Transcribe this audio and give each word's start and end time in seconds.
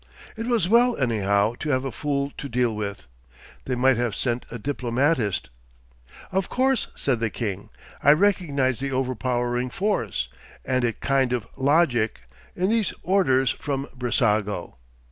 It 0.35 0.47
was 0.47 0.67
well, 0.67 0.97
anyhow, 0.97 1.53
to 1.59 1.69
have 1.69 1.85
a 1.85 1.91
fool 1.91 2.31
to 2.35 2.49
deal 2.49 2.75
with. 2.75 3.05
They 3.65 3.75
might 3.75 3.97
have 3.97 4.15
sent 4.15 4.47
a 4.49 4.57
diplomatist. 4.57 5.51
'Of 6.31 6.49
course,' 6.49 6.87
said 6.95 7.19
the 7.19 7.29
king, 7.29 7.69
'I 8.01 8.13
recognise 8.13 8.79
the 8.79 8.91
overpowering 8.91 9.69
force—and 9.69 10.83
a 10.83 10.93
kind 10.93 11.33
of 11.33 11.45
logic—in 11.55 12.69
these 12.69 12.93
orders 13.03 13.51
from 13.51 13.87
Brissago. 13.93 14.77